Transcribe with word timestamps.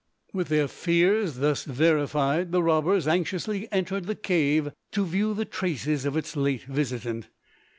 With 0.33 0.47
their 0.47 0.67
fears 0.67 1.35
thus 1.35 1.63
verified, 1.63 2.51
the 2.51 2.63
robbers 2.63 3.07
anxiously 3.07 3.71
entered 3.71 4.05
the 4.07 4.15
cave 4.15 4.71
to 4.93 5.05
view 5.05 5.35
the 5.35 5.45
traces 5.45 6.05
of 6.05 6.17
its 6.17 6.35
late 6.35 6.63
visitant. 6.63 7.27